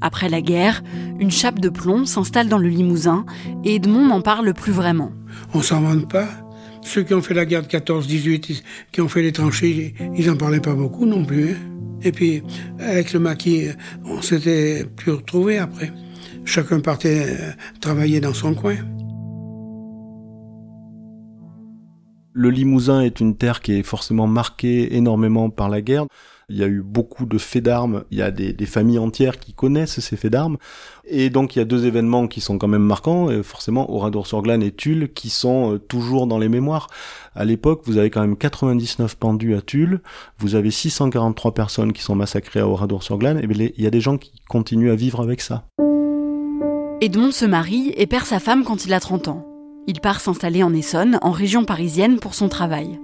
Après 0.00 0.28
la 0.28 0.40
guerre, 0.40 0.82
une 1.20 1.30
chape 1.30 1.60
de 1.60 1.68
plomb 1.68 2.04
s'installe 2.04 2.48
dans 2.48 2.58
le 2.58 2.68
Limousin 2.68 3.24
et 3.64 3.76
Edmond 3.76 4.06
n'en 4.06 4.22
parle 4.22 4.54
plus 4.54 4.72
vraiment. 4.72 5.12
On 5.54 5.62
s'en 5.62 5.82
vante 5.82 6.10
pas. 6.10 6.45
Ceux 6.86 7.02
qui 7.02 7.14
ont 7.14 7.20
fait 7.20 7.34
la 7.34 7.44
guerre 7.44 7.62
de 7.62 7.66
14-18, 7.66 8.62
qui 8.92 9.00
ont 9.00 9.08
fait 9.08 9.20
les 9.20 9.32
tranchées, 9.32 9.92
ils 10.14 10.28
n'en 10.28 10.36
parlaient 10.36 10.60
pas 10.60 10.74
beaucoup 10.74 11.04
non 11.04 11.24
plus. 11.24 11.50
Hein. 11.50 11.56
Et 12.02 12.12
puis, 12.12 12.44
avec 12.78 13.12
le 13.12 13.18
maquis, 13.18 13.70
on 14.04 14.22
s'était 14.22 14.84
plus 14.84 15.10
retrouvés 15.10 15.58
après. 15.58 15.90
Chacun 16.44 16.78
partait 16.78 17.26
euh, 17.26 17.50
travailler 17.80 18.20
dans 18.20 18.32
son 18.32 18.54
coin. 18.54 18.76
Le 22.32 22.50
Limousin 22.50 23.00
est 23.00 23.18
une 23.18 23.36
terre 23.36 23.62
qui 23.62 23.72
est 23.72 23.82
forcément 23.82 24.28
marquée 24.28 24.94
énormément 24.94 25.50
par 25.50 25.68
la 25.68 25.80
guerre. 25.80 26.06
Il 26.48 26.58
y 26.58 26.62
a 26.62 26.68
eu 26.68 26.80
beaucoup 26.80 27.26
de 27.26 27.38
faits 27.38 27.64
d'armes. 27.64 28.04
Il 28.12 28.18
y 28.18 28.22
a 28.22 28.30
des, 28.30 28.54
familles 28.66 29.00
entières 29.00 29.40
qui 29.40 29.52
connaissent 29.52 29.98
ces 29.98 30.16
faits 30.16 30.30
d'armes. 30.30 30.58
Et 31.04 31.28
donc 31.28 31.56
il 31.56 31.58
y 31.58 31.62
a 31.62 31.64
deux 31.64 31.86
événements 31.86 32.28
qui 32.28 32.40
sont 32.40 32.56
quand 32.56 32.68
même 32.68 32.84
marquants. 32.84 33.30
Et 33.30 33.42
forcément, 33.42 33.90
Oradour-sur-Glane 33.92 34.62
et 34.62 34.70
Tulle 34.70 35.12
qui 35.12 35.28
sont 35.28 35.74
euh, 35.74 35.78
toujours 35.78 36.28
dans 36.28 36.38
les 36.38 36.48
mémoires. 36.48 36.86
À 37.34 37.44
l'époque, 37.44 37.82
vous 37.84 37.98
avez 37.98 38.10
quand 38.10 38.20
même 38.20 38.36
99 38.36 39.16
pendus 39.16 39.56
à 39.56 39.60
Tulle. 39.60 40.00
Vous 40.38 40.54
avez 40.54 40.70
643 40.70 41.52
personnes 41.52 41.92
qui 41.92 42.02
sont 42.02 42.14
massacrées 42.14 42.60
à 42.60 42.68
Oradour-sur-Glane. 42.68 43.38
Et 43.38 43.72
il 43.76 43.82
y 43.82 43.86
a 43.88 43.90
des 43.90 44.00
gens 44.00 44.16
qui 44.16 44.30
continuent 44.48 44.92
à 44.92 44.96
vivre 44.96 45.20
avec 45.20 45.40
ça. 45.40 45.64
Edmond 47.00 47.32
se 47.32 47.44
marie 47.44 47.92
et 47.96 48.06
perd 48.06 48.24
sa 48.24 48.38
femme 48.38 48.62
quand 48.62 48.86
il 48.86 48.94
a 48.94 49.00
30 49.00 49.26
ans. 49.26 49.44
Il 49.88 50.00
part 50.00 50.20
s'installer 50.20 50.62
en 50.62 50.72
Essonne, 50.74 51.18
en 51.22 51.32
région 51.32 51.64
parisienne, 51.64 52.20
pour 52.20 52.34
son 52.34 52.48
travail. 52.48 53.00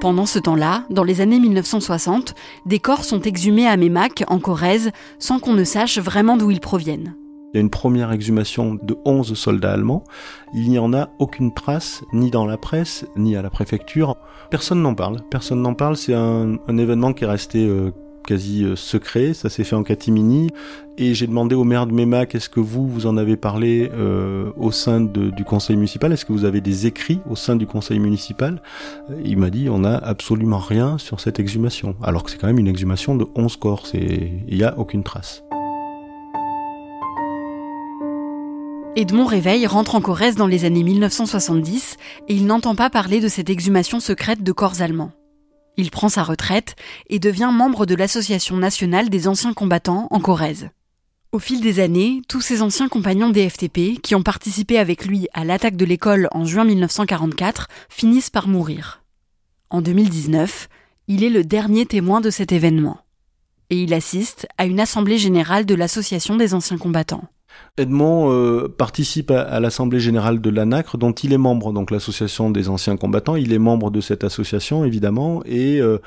Pendant 0.00 0.24
ce 0.24 0.38
temps-là, 0.38 0.86
dans 0.88 1.04
les 1.04 1.20
années 1.20 1.38
1960, 1.38 2.34
des 2.64 2.78
corps 2.78 3.04
sont 3.04 3.20
exhumés 3.20 3.66
à 3.66 3.76
Mémac, 3.76 4.24
en 4.28 4.38
Corrèze, 4.38 4.92
sans 5.18 5.38
qu'on 5.38 5.52
ne 5.52 5.62
sache 5.62 5.98
vraiment 5.98 6.38
d'où 6.38 6.50
ils 6.50 6.60
proviennent. 6.60 7.14
Il 7.52 7.56
y 7.56 7.58
a 7.58 7.60
une 7.60 7.68
première 7.68 8.10
exhumation 8.10 8.78
de 8.82 8.96
11 9.04 9.34
soldats 9.34 9.74
allemands. 9.74 10.04
Il 10.54 10.70
n'y 10.70 10.78
en 10.78 10.94
a 10.94 11.10
aucune 11.18 11.52
trace, 11.52 12.02
ni 12.14 12.30
dans 12.30 12.46
la 12.46 12.56
presse, 12.56 13.04
ni 13.14 13.36
à 13.36 13.42
la 13.42 13.50
préfecture. 13.50 14.16
Personne 14.50 14.80
n'en 14.80 14.94
parle. 14.94 15.18
Personne 15.30 15.60
n'en 15.60 15.74
parle. 15.74 15.98
C'est 15.98 16.14
un, 16.14 16.56
événement 16.78 17.12
qui 17.12 17.24
est 17.24 17.26
resté 17.26 17.66
euh, 17.66 17.90
quasi 18.30 18.62
euh, 18.62 18.76
secret, 18.76 19.34
ça 19.34 19.50
s'est 19.50 19.64
fait 19.64 19.74
en 19.74 19.82
catimini, 19.82 20.50
et 20.98 21.14
j'ai 21.14 21.26
demandé 21.26 21.56
au 21.56 21.64
maire 21.64 21.88
de 21.88 21.92
Mémac, 21.92 22.36
est-ce 22.36 22.48
que 22.48 22.60
vous, 22.60 22.88
vous 22.88 23.06
en 23.06 23.16
avez 23.16 23.36
parlé 23.36 23.90
euh, 23.92 24.52
au 24.56 24.70
sein 24.70 25.00
du 25.00 25.42
conseil 25.42 25.74
municipal, 25.74 26.12
est-ce 26.12 26.24
que 26.24 26.32
vous 26.32 26.44
avez 26.44 26.60
des 26.60 26.86
écrits 26.86 27.18
au 27.28 27.34
sein 27.34 27.56
du 27.56 27.66
conseil 27.66 27.98
municipal? 27.98 28.62
Il 29.24 29.38
m'a 29.38 29.50
dit, 29.50 29.68
on 29.68 29.80
n'a 29.80 29.96
absolument 29.96 30.60
rien 30.60 30.96
sur 30.96 31.18
cette 31.18 31.40
exhumation, 31.40 31.96
alors 32.04 32.22
que 32.22 32.30
c'est 32.30 32.38
quand 32.38 32.46
même 32.46 32.60
une 32.60 32.68
exhumation 32.68 33.16
de 33.16 33.26
11 33.34 33.56
corps, 33.56 33.84
il 33.94 34.56
n'y 34.56 34.62
a 34.62 34.78
aucune 34.78 35.02
trace. 35.02 35.42
Edmond 38.94 39.26
Réveil 39.26 39.66
rentre 39.66 39.96
en 39.96 40.00
Corrèze 40.00 40.36
dans 40.36 40.46
les 40.46 40.64
années 40.64 40.84
1970 40.84 41.96
et 42.28 42.34
il 42.34 42.46
n'entend 42.46 42.76
pas 42.76 42.90
parler 42.90 43.18
de 43.18 43.28
cette 43.28 43.50
exhumation 43.50 43.98
secrète 43.98 44.44
de 44.44 44.52
corps 44.52 44.82
allemands. 44.82 45.10
Il 45.76 45.90
prend 45.90 46.08
sa 46.08 46.22
retraite 46.22 46.76
et 47.08 47.18
devient 47.18 47.50
membre 47.52 47.86
de 47.86 47.94
l'Association 47.94 48.56
nationale 48.56 49.08
des 49.08 49.28
anciens 49.28 49.54
combattants 49.54 50.08
en 50.10 50.20
Corrèze. 50.20 50.70
Au 51.32 51.38
fil 51.38 51.60
des 51.60 51.78
années, 51.78 52.22
tous 52.28 52.40
ses 52.40 52.60
anciens 52.60 52.88
compagnons 52.88 53.30
des 53.30 53.48
FTP, 53.48 54.00
qui 54.02 54.16
ont 54.16 54.22
participé 54.22 54.78
avec 54.78 55.06
lui 55.06 55.28
à 55.32 55.44
l'attaque 55.44 55.76
de 55.76 55.84
l'école 55.84 56.28
en 56.32 56.44
juin 56.44 56.64
1944, 56.64 57.68
finissent 57.88 58.30
par 58.30 58.48
mourir. 58.48 59.04
En 59.70 59.80
2019, 59.80 60.68
il 61.06 61.22
est 61.22 61.30
le 61.30 61.44
dernier 61.44 61.86
témoin 61.86 62.20
de 62.20 62.30
cet 62.30 62.50
événement. 62.50 62.98
Et 63.70 63.80
il 63.80 63.94
assiste 63.94 64.48
à 64.58 64.64
une 64.64 64.80
assemblée 64.80 65.18
générale 65.18 65.66
de 65.66 65.76
l'Association 65.76 66.36
des 66.36 66.52
anciens 66.52 66.78
combattants. 66.78 67.28
Edmond 67.76 68.30
euh, 68.30 68.68
participe 68.68 69.30
à, 69.30 69.58
l'Assemblée 69.60 70.00
générale 70.00 70.40
de 70.40 70.50
l'ANACRE, 70.50 70.98
dont 70.98 71.12
il 71.12 71.32
est 71.32 71.38
membre, 71.38 71.72
donc 71.72 71.90
l'association 71.90 72.50
des 72.50 72.68
anciens 72.68 72.96
combattants. 72.96 73.36
Il 73.36 73.52
est 73.52 73.58
membre 73.58 73.90
de 73.90 74.00
cette 74.00 74.24
association, 74.24 74.84
évidemment, 74.84 75.42
et 75.46 75.80
euh, 75.80 75.98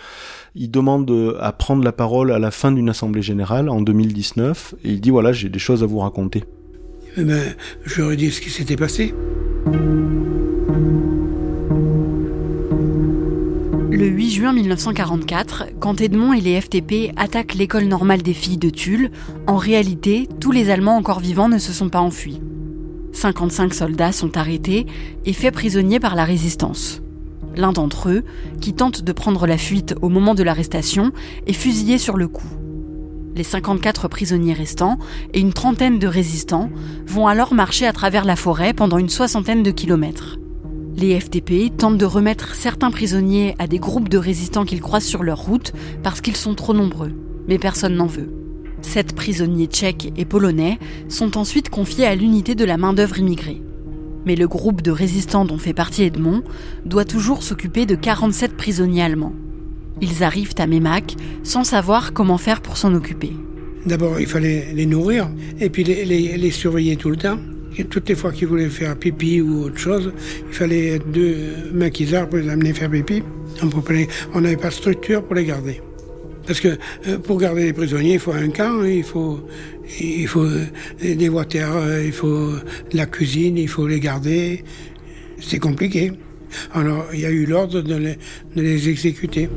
il 0.56 0.70
demande 0.70 1.38
à 1.40 1.52
prendre 1.52 1.84
la 1.84 1.92
parole 1.92 2.32
à 2.32 2.40
la 2.40 2.52
fin 2.52 2.72
d'une 2.72 2.90
Assemblée 2.90 3.22
générale 3.22 3.70
en 3.70 3.82
2019, 3.82 4.76
et 4.84 4.90
il 4.90 5.02
dit, 5.02 5.10
voilà, 5.10 5.34
j'ai 5.34 5.50
des 5.50 5.60
choses 5.60 5.84
à 5.84 5.86
vous 5.86 6.00
raconter. 6.00 6.44
Eh 7.18 7.24
ben, 7.24 7.42
ce 7.86 8.42
qui 8.42 8.50
s'était 8.50 8.76
passé. 8.76 9.14
8 14.14 14.30
juin 14.30 14.54
1944, 14.54 15.80
quand 15.80 16.00
Edmond 16.00 16.34
et 16.34 16.40
les 16.40 16.62
FTP 16.62 17.12
attaquent 17.18 17.56
l'école 17.56 17.86
normale 17.86 18.22
des 18.22 18.36
filles 18.36 18.60
de 18.60 18.70
Tulle, 18.70 19.10
en 19.48 19.58
réalité, 19.58 20.30
tous 20.40 20.52
les 20.52 20.70
Allemands 20.70 20.98
encore 20.98 21.20
vivants 21.20 21.50
ne 21.50 21.58
se 21.58 21.74
sont 21.74 21.90
pas 21.90 22.00
enfuis. 22.00 22.40
55 23.14 23.74
soldats 23.74 24.12
sont 24.12 24.38
arrêtés 24.38 24.86
et 25.26 25.34
faits 25.34 25.56
prisonniers 25.56 26.00
par 26.00 26.16
la 26.16 26.26
résistance. 26.26 27.02
L'un 27.56 27.72
d'entre 27.72 28.10
eux, 28.10 28.24
qui 28.62 28.74
tente 28.74 29.02
de 29.02 29.12
prendre 29.14 29.48
la 29.48 29.58
fuite 29.58 29.96
au 30.04 30.10
moment 30.10 30.36
de 30.36 30.44
l'arrestation, 30.44 31.12
est 31.48 31.54
fusillé 31.54 31.98
sur 31.98 32.16
le 32.16 32.28
coup. 32.28 32.50
Les 33.36 33.44
54 33.44 34.10
prisonniers 34.10 34.54
restants 34.54 35.00
et 35.34 35.40
une 35.40 35.54
trentaine 35.54 35.98
de 35.98 36.08
résistants 36.08 36.70
vont 37.08 37.26
alors 37.26 37.56
marcher 37.56 37.88
à 37.88 37.94
travers 37.94 38.26
la 38.26 38.36
forêt 38.36 38.74
pendant 38.74 39.00
une 39.00 39.10
soixantaine 39.10 39.64
de 39.64 39.72
kilomètres. 39.72 40.38
Les 40.96 41.20
FTP 41.20 41.76
tentent 41.76 41.98
de 41.98 42.06
remettre 42.06 42.54
certains 42.54 42.92
prisonniers 42.92 43.56
à 43.58 43.66
des 43.68 43.80
groupes 43.80 44.10
de 44.10 44.20
résistants 44.20 44.64
qu'ils 44.64 44.82
croisent 44.82 45.08
sur 45.08 45.24
leur 45.24 45.40
route 45.40 45.74
parce 46.04 46.22
qu'ils 46.22 46.36
sont 46.36 46.54
trop 46.54 46.74
nombreux, 46.74 47.12
mais 47.48 47.58
personne 47.58 47.96
n'en 47.96 48.06
veut. 48.06 48.30
Sept 48.84 49.16
prisonniers 49.16 49.66
tchèques 49.66 50.14
et 50.18 50.26
polonais 50.26 50.78
sont 51.10 51.38
ensuite 51.38 51.70
confiés 51.70 52.06
à 52.06 52.16
l'unité 52.16 52.54
de 52.54 52.66
la 52.66 52.78
main-d'œuvre 52.78 53.18
immigrée. 53.18 53.62
Mais 54.26 54.36
le 54.36 54.48
groupe 54.48 54.82
de 54.82 54.92
résistants 54.92 55.46
dont 55.46 55.58
fait 55.58 55.74
partie 55.74 56.04
Edmond 56.04 56.44
doit 56.86 57.06
toujours 57.06 57.42
s'occuper 57.42 57.86
de 57.86 57.96
47 57.96 58.56
prisonniers 58.56 59.04
allemands. 59.04 59.34
Ils 60.00 60.24
arrivent 60.24 60.56
à 60.58 60.68
Mémac 60.68 61.16
sans 61.44 61.64
savoir 61.64 62.14
comment 62.14 62.38
faire 62.38 62.62
pour 62.62 62.78
s'en 62.78 62.94
occuper. 62.94 63.34
D'abord, 63.86 64.20
il 64.20 64.28
fallait 64.28 64.68
les 64.74 64.86
nourrir 64.86 65.28
et 65.60 65.70
puis 65.70 65.84
les 65.84 66.52
surveiller 66.52 66.98
tout 66.98 67.10
le 67.10 67.18
temps. 67.18 67.38
Toutes 67.90 68.10
les 68.10 68.16
fois 68.16 68.32
qu'ils 68.32 68.48
voulaient 68.48 68.70
faire 68.70 68.96
pipi 68.96 69.42
ou 69.42 69.64
autre 69.64 69.78
chose, 69.78 70.14
il 70.48 70.54
fallait 70.54 71.00
deux 71.00 71.36
maquisards 71.74 72.30
pour 72.30 72.40
les 72.40 72.50
amener 72.50 72.74
faire 72.74 72.90
pipi. 72.90 73.24
On 74.34 74.42
n'avait 74.42 74.58
pas 74.58 74.70
de 74.70 74.74
structure 74.74 75.24
pour 75.24 75.36
les 75.36 75.46
garder. 75.46 75.82
Parce 76.46 76.60
que 76.60 76.78
euh, 77.08 77.18
pour 77.20 77.40
garder 77.40 77.64
les 77.64 77.74
prisonniers, 77.74 78.16
il 78.16 78.20
faut 78.20 78.34
un 78.34 78.50
camp, 78.50 78.84
il 78.84 79.04
faut, 79.04 79.40
il 80.00 80.28
faut 80.28 80.48
des 81.02 81.30
voitures, 81.30 81.82
il 82.04 82.12
faut 82.12 82.52
de 82.92 82.98
la 82.98 83.06
cuisine, 83.06 83.58
il 83.58 83.70
faut 83.70 83.88
les 83.88 84.00
garder. 84.00 84.64
C'est 85.40 85.60
compliqué. 85.60 86.12
Alors 86.74 87.06
il 87.14 87.22
y 87.22 87.26
a 87.26 87.32
eu 87.32 87.46
l'ordre 87.46 87.82
de 87.82 87.94
de 87.94 88.62
les 88.62 88.90
exécuter. 88.90 89.50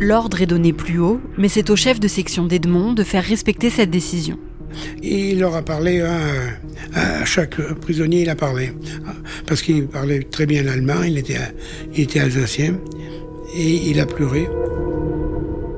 L'ordre 0.00 0.40
est 0.40 0.46
donné 0.46 0.72
plus 0.72 1.00
haut, 1.00 1.20
mais 1.38 1.48
c'est 1.48 1.70
au 1.70 1.76
chef 1.76 1.98
de 1.98 2.06
section 2.06 2.46
d'Edmond 2.46 2.92
de 2.92 3.02
faire 3.02 3.24
respecter 3.24 3.68
cette 3.68 3.90
décision. 3.90 4.38
Il 5.02 5.40
leur 5.40 5.54
a 5.54 5.62
parlé 5.62 6.00
à, 6.00 7.24
chaque 7.24 7.60
prisonnier, 7.80 8.22
il 8.22 8.30
a 8.30 8.34
parlé. 8.34 8.72
Parce 9.46 9.62
qu'il 9.62 9.86
parlait 9.86 10.20
très 10.22 10.46
bien 10.46 10.62
l'allemand, 10.62 11.02
il 11.04 11.18
était, 11.18 11.36
il 11.94 12.00
était 12.02 12.20
alsacien, 12.20 12.74
et 13.56 13.90
il 13.90 14.00
a 14.00 14.06
pleuré. 14.06 14.48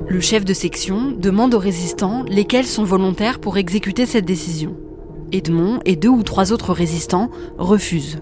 Le 0.09 0.21
chef 0.21 0.45
de 0.45 0.55
section 0.55 1.13
demande 1.13 1.55
aux 1.55 1.59
résistants 1.59 2.25
lesquels 2.29 2.67
sont 2.67 2.85
volontaires 2.85 3.39
pour 3.39 3.59
exécuter 3.59 4.07
cette 4.07 4.25
décision. 4.25 4.77
Edmond 5.33 5.79
et 5.85 5.95
deux 5.95 6.09
ou 6.09 6.23
trois 6.23 6.53
autres 6.53 6.73
résistants 6.73 7.31
refusent. 7.59 8.19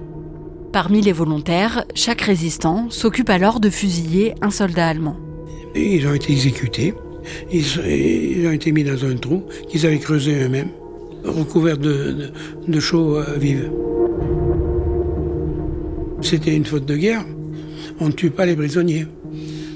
Parmi 0.73 1.01
les 1.01 1.13
volontaires, 1.13 1.85
chaque 1.95 2.21
résistant 2.21 2.91
s'occupe 2.91 3.31
alors 3.31 3.59
de 3.59 3.71
fusiller 3.71 4.35
un 4.43 4.51
soldat 4.51 4.87
allemand. 4.87 5.17
ils 5.75 6.07
ont 6.07 6.13
été 6.13 6.33
exécutés. 6.33 6.95
Ils, 7.53 8.47
ont 8.47 8.53
été 8.53 8.73
mis 8.73 8.85
dans 8.85 9.05
un 9.05 9.17
trou 9.17 9.45
qu'ils 9.69 9.87
avaient 9.87 9.99
creusé 9.99 10.43
eux-mêmes, 10.43 10.71
recouvert 11.25 11.79
de, 11.79 12.31
de, 12.67 12.81
chaux 12.81 13.17
euh, 13.17 13.37
vives. 13.39 13.71
C'était 16.21 16.55
une 16.55 16.65
faute 16.65 16.87
de 16.87 16.97
guerre. 16.97 17.25
On 18.01 18.09
ne 18.09 18.13
tue 18.13 18.31
pas 18.31 18.47
les 18.47 18.57
prisonniers. 18.57 19.07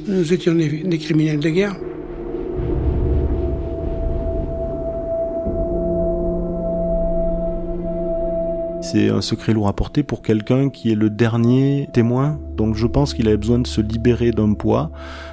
Nous 0.07 0.33
étions 0.33 0.55
des 0.55 0.99
criminels 0.99 1.41
de 1.41 1.49
guerre. 1.49 1.77
C'est 8.83 9.11
un 9.11 9.21
secret 9.21 9.53
lourd 9.53 9.69
à 9.69 9.73
porter 9.73 10.03
pour 10.03 10.23
quelqu'un 10.23 10.69
qui 10.69 10.91
est 10.91 10.97
le 10.97 11.09
dernier 11.09 11.89
témoin. 11.93 12.41
Donc 12.57 12.75
je 12.75 12.89
pense 12.89 13.15
qu'il 13.15 13.29
avait 13.29 13.37
besoin 13.37 13.61
de 13.61 13.67
se 13.67 13.81
libérer 13.81 14.33
d'un 14.33 14.55
poids. 14.55 14.91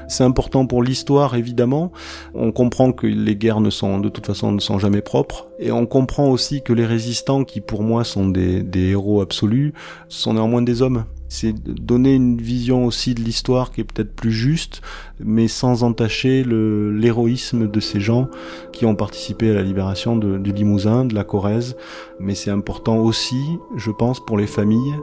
C'est 0.07 0.23
important 0.23 0.67
pour 0.67 0.83
l'histoire, 0.83 1.35
évidemment. 1.35 1.91
On 2.35 2.51
comprend 2.51 2.91
que 2.91 3.07
les 3.07 3.35
guerres 3.35 3.59
ne 3.59 3.71
sont, 3.71 3.99
de 3.99 4.07
toute 4.07 4.27
façon, 4.27 4.51
ne 4.51 4.59
sont 4.59 4.77
jamais 4.77 5.01
propres. 5.01 5.47
Et 5.57 5.71
on 5.71 5.87
comprend 5.87 6.29
aussi 6.29 6.61
que 6.61 6.73
les 6.73 6.85
résistants, 6.85 7.43
qui 7.43 7.59
pour 7.59 7.81
moi 7.81 8.03
sont 8.03 8.29
des, 8.29 8.61
des 8.61 8.89
héros 8.91 9.19
absolus, 9.19 9.73
sont 10.09 10.35
néanmoins 10.35 10.61
des 10.61 10.83
hommes 10.83 11.05
c'est 11.29 11.53
donner 11.53 12.15
une 12.15 12.37
vision 12.37 12.85
aussi 12.85 13.13
de 13.13 13.21
l'histoire 13.21 13.71
qui 13.71 13.81
est 13.81 13.83
peut-être 13.83 14.15
plus 14.15 14.31
juste, 14.31 14.81
mais 15.19 15.47
sans 15.47 15.83
entacher 15.83 16.43
l'héroïsme 16.43 17.69
de 17.69 17.79
ces 17.79 17.99
gens 17.99 18.27
qui 18.73 18.85
ont 18.85 18.95
participé 18.95 19.51
à 19.51 19.53
la 19.53 19.61
libération 19.61 20.17
de, 20.17 20.39
du 20.39 20.51
Limousin, 20.51 21.05
de 21.05 21.13
la 21.13 21.23
Corrèze. 21.23 21.75
Mais 22.19 22.33
c'est 22.33 22.49
important 22.49 22.97
aussi, 22.97 23.59
je 23.75 23.91
pense, 23.91 24.19
pour 24.25 24.37
les 24.37 24.47
familles. 24.47 24.95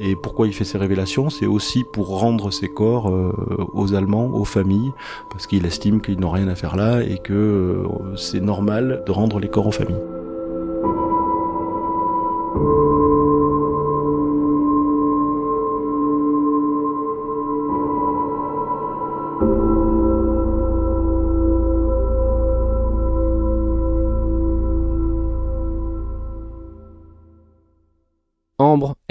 Et 0.00 0.14
pourquoi 0.22 0.46
il 0.46 0.52
fait 0.52 0.64
ces 0.64 0.78
révélations? 0.78 1.30
C'est 1.30 1.46
aussi 1.46 1.84
pour 1.92 2.18
rendre 2.20 2.50
ces 2.50 2.68
corps 2.68 3.08
euh, 3.08 3.32
aux 3.72 3.94
Allemands, 3.94 4.26
aux 4.26 4.44
familles, 4.44 4.92
parce 5.30 5.46
qu'il 5.46 5.64
estime 5.64 6.02
qu'ils 6.02 6.20
n'ont 6.20 6.30
rien 6.30 6.48
à 6.48 6.54
faire 6.54 6.76
là 6.76 7.02
et 7.02 7.18
que 7.18 7.32
euh, 7.32 8.16
c'est 8.16 8.40
normal 8.40 9.02
de 9.06 9.10
rendre 9.10 9.38
les 9.40 9.48
corps 9.48 9.66
aux 9.66 9.72
familles. 9.72 10.21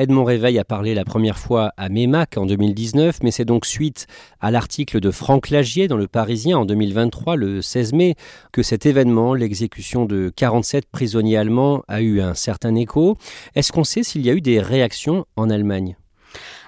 Edmond 0.01 0.23
Réveil 0.23 0.57
a 0.57 0.63
parlé 0.63 0.95
la 0.95 1.05
première 1.05 1.37
fois 1.37 1.73
à 1.77 1.87
Mémac 1.87 2.35
en 2.35 2.47
2019, 2.47 3.19
mais 3.21 3.29
c'est 3.29 3.45
donc 3.45 3.67
suite 3.67 4.07
à 4.39 4.49
l'article 4.49 4.99
de 4.99 5.11
Franck 5.11 5.51
Lagier 5.51 5.87
dans 5.87 5.95
Le 5.95 6.07
Parisien 6.07 6.57
en 6.57 6.65
2023, 6.65 7.35
le 7.35 7.61
16 7.61 7.93
mai, 7.93 8.15
que 8.51 8.63
cet 8.63 8.87
événement, 8.87 9.35
l'exécution 9.35 10.05
de 10.05 10.31
47 10.35 10.87
prisonniers 10.87 11.37
allemands, 11.37 11.83
a 11.87 12.01
eu 12.01 12.19
un 12.19 12.33
certain 12.33 12.73
écho. 12.73 13.15
Est-ce 13.53 13.71
qu'on 13.71 13.83
sait 13.83 14.01
s'il 14.01 14.25
y 14.25 14.31
a 14.31 14.33
eu 14.33 14.41
des 14.41 14.59
réactions 14.59 15.27
en 15.35 15.51
Allemagne? 15.51 15.95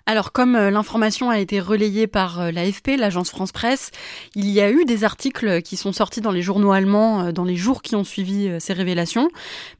Alors 0.05 0.33
comme 0.33 0.57
euh, 0.57 0.69
l'information 0.69 1.29
a 1.29 1.39
été 1.39 1.62
relayée 1.62 2.07
par 2.07 2.41
euh, 2.41 2.51
l'AFP, 2.51 2.98
l'agence 2.98 3.29
France 3.29 3.53
Presse, 3.53 3.91
il 4.36 4.50
y 4.50 4.60
a 4.60 4.69
eu 4.69 4.83
des 4.83 5.05
articles 5.05 5.62
qui 5.62 5.77
sont 5.77 5.93
sortis 5.93 6.19
dans 6.19 6.31
les 6.31 6.41
journaux 6.41 6.74
allemands 6.74 7.27
euh, 7.27 7.31
dans 7.31 7.45
les 7.45 7.55
jours 7.55 7.81
qui 7.81 7.95
ont 7.95 8.03
suivi 8.03 8.50
ces 8.60 8.74
révélations, 8.74 9.29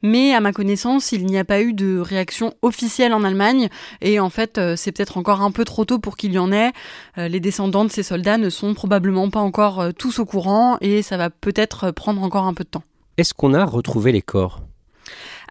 mais 0.02 0.34
à 0.34 0.40
ma 0.40 0.52
connaissance, 0.52 1.12
il 1.12 1.26
n'y 1.26 1.38
a 1.38 1.44
pas 1.44 1.60
eu 1.60 1.74
de 1.74 1.98
réaction 1.98 2.54
officielle 2.62 3.12
en 3.12 3.22
Allemagne 3.22 3.68
et 4.00 4.18
en 4.18 4.30
fait, 4.30 4.60
c'est 4.76 4.92
peut-être 4.92 5.18
encore 5.18 5.42
un 5.42 5.50
peu 5.50 5.64
trop 5.64 5.84
tôt 5.84 5.98
pour 5.98 6.16
qu'il 6.16 6.32
y 6.32 6.38
en 6.38 6.52
ait. 6.52 6.72
Les 7.16 7.40
descendants 7.40 7.84
de 7.84 7.90
ces 7.90 8.02
soldats 8.02 8.38
ne 8.38 8.50
sont 8.50 8.74
probablement 8.74 9.30
pas 9.30 9.40
encore 9.40 9.92
tous 9.98 10.18
au 10.18 10.24
courant 10.24 10.78
et 10.80 11.02
ça 11.02 11.16
va 11.16 11.30
peut-être 11.30 11.90
prendre 11.90 12.22
encore 12.22 12.44
un 12.44 12.54
peu 12.54 12.64
de 12.64 12.70
temps. 12.70 12.84
Est-ce 13.16 13.34
qu'on 13.34 13.54
a 13.54 13.64
retrouvé 13.64 14.12
les 14.12 14.22
corps? 14.22 14.60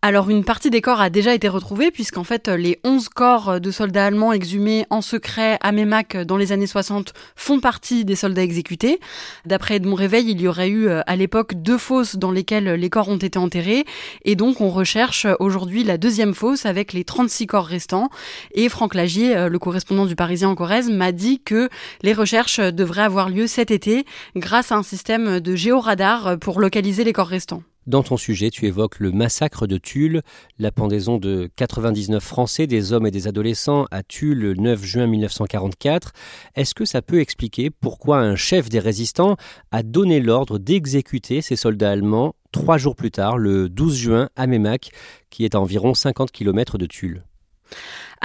Alors 0.04 0.30
une 0.30 0.44
partie 0.44 0.70
des 0.70 0.82
corps 0.82 1.00
a 1.00 1.10
déjà 1.10 1.34
été 1.34 1.48
retrouvée 1.48 1.90
puisqu'en 1.90 2.26
fait 2.26 2.50
les 2.50 2.78
11 2.84 3.08
corps 3.08 3.62
de 3.62 3.72
soldats 3.72 4.08
allemands 4.08 4.34
exhumés 4.34 4.86
en 4.90 5.02
secret 5.02 5.58
à 5.62 5.72
Mémac 5.72 6.18
dans 6.18 6.36
les 6.36 6.52
années 6.52 6.68
60 6.68 7.14
font 7.38 7.62
partie 7.62 8.04
des 8.04 8.18
soldats 8.18 8.44
exécutés. 8.44 9.00
D'après 9.46 9.78
Edmond 9.78 9.96
Réveil, 9.96 10.30
il 10.30 10.42
y 10.42 10.50
aurait 10.50 10.68
eu 10.68 10.90
euh, 10.90 11.00
à 11.08 11.16
l'époque 11.16 11.54
deux 11.56 11.78
fosses 11.78 12.18
dans 12.18 12.32
lesquelles 12.32 12.72
les 12.72 12.90
corps 12.90 13.08
ont 13.08 13.16
été 13.16 13.40
enterrés 13.40 13.86
et 14.26 14.36
donc 14.36 14.60
on 14.60 14.70
recherche 14.70 15.26
aujourd'hui 15.40 15.86
la 15.86 15.98
deuxième 15.98 16.34
fosse 16.34 16.66
avec 16.66 16.92
les 16.92 17.06
36 17.06 17.48
corps 17.48 17.66
restants 17.66 18.10
et 18.56 18.68
Franck 18.68 18.96
Lagier, 18.96 19.38
euh, 19.38 19.48
le 19.48 19.58
correspondant 19.58 20.06
du 20.06 20.18
Parisien 20.18 20.50
en 20.50 20.56
Corrèze, 20.56 20.90
m'a 20.90 21.14
dit 21.14 21.40
que 21.40 21.70
les 22.02 22.12
recherches 22.12 22.60
devraient 22.60 23.04
avoir 23.04 23.30
lieu 23.30 23.48
cet 23.48 23.72
été 23.72 24.06
grâce 24.36 24.74
à 24.74 24.76
un 24.76 24.84
système 24.84 25.40
de 25.40 25.56
géoradar 25.56 26.38
pour 26.40 26.60
localiser 26.60 27.06
les 27.06 27.14
corps 27.14 27.28
restants. 27.28 27.64
Dans 27.86 28.02
ton 28.02 28.16
sujet, 28.16 28.50
tu 28.50 28.66
évoques 28.66 29.00
le 29.00 29.12
massacre 29.12 29.68
de 29.68 29.78
Tulle, 29.78 30.22
la 30.58 30.72
pendaison 30.72 31.18
de 31.18 31.50
99 31.58 32.24
Français, 32.24 32.66
des 32.66 32.94
hommes 32.94 33.06
et 33.06 33.12
des 33.12 33.28
adolescents, 33.28 33.88
à 33.92 34.04
Tulle 34.04 34.40
le 34.40 34.54
9 34.54 34.84
juin 34.84 35.08
1944. 35.08 36.14
Est-ce 36.56 36.74
que 36.74 36.86
ça 36.86 37.02
peut 37.02 37.20
expliquer 37.20 37.70
pourquoi 37.70 38.20
un 38.20 38.38
chef 38.38 38.70
des 38.70 38.80
résistants 38.80 39.36
a 39.72 39.84
donné 39.84 40.22
l'ordre 40.22 40.60
d'exécuter 40.60 41.42
ces 41.42 41.58
soldats 41.58 41.92
allemands 41.92 42.36
trois 42.54 42.78
jours 42.78 42.96
plus 42.96 43.12
tard, 43.12 43.38
le 43.38 43.68
12 43.68 43.98
juin, 43.98 44.30
à 44.38 44.48
Memac, 44.48 44.92
qui 45.30 45.44
est 45.44 45.56
à 45.56 45.60
environ 45.60 45.94
50 45.94 46.32
km 46.32 46.78
de 46.78 46.86
Tulle? 46.86 47.24